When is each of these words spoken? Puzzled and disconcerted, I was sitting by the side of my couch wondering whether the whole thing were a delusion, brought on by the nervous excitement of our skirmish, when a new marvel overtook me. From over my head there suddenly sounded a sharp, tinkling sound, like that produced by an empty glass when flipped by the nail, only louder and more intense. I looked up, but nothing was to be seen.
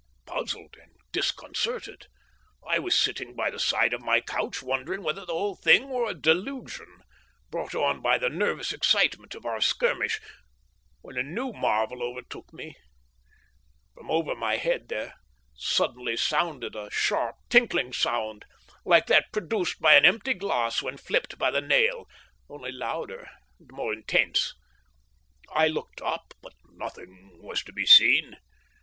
Puzzled 0.25 0.75
and 0.81 0.93
disconcerted, 1.11 2.07
I 2.67 2.79
was 2.79 2.97
sitting 2.97 3.35
by 3.35 3.51
the 3.51 3.59
side 3.59 3.93
of 3.93 4.01
my 4.01 4.19
couch 4.19 4.63
wondering 4.63 5.03
whether 5.03 5.27
the 5.27 5.33
whole 5.33 5.55
thing 5.55 5.89
were 5.89 6.09
a 6.09 6.15
delusion, 6.15 7.03
brought 7.51 7.75
on 7.75 8.01
by 8.01 8.17
the 8.17 8.27
nervous 8.27 8.73
excitement 8.73 9.35
of 9.35 9.45
our 9.45 9.61
skirmish, 9.61 10.19
when 11.01 11.17
a 11.17 11.21
new 11.21 11.53
marvel 11.53 12.01
overtook 12.01 12.51
me. 12.51 12.75
From 13.93 14.09
over 14.09 14.33
my 14.33 14.57
head 14.57 14.87
there 14.89 15.13
suddenly 15.53 16.17
sounded 16.17 16.75
a 16.75 16.89
sharp, 16.89 17.35
tinkling 17.49 17.93
sound, 17.93 18.43
like 18.83 19.05
that 19.05 19.31
produced 19.31 19.79
by 19.79 19.93
an 19.93 20.05
empty 20.05 20.33
glass 20.33 20.81
when 20.81 20.97
flipped 20.97 21.37
by 21.37 21.51
the 21.51 21.61
nail, 21.61 22.07
only 22.49 22.71
louder 22.71 23.29
and 23.59 23.69
more 23.71 23.93
intense. 23.93 24.55
I 25.51 25.67
looked 25.67 26.01
up, 26.01 26.33
but 26.41 26.53
nothing 26.71 27.37
was 27.39 27.61
to 27.65 27.71
be 27.71 27.85
seen. 27.85 28.37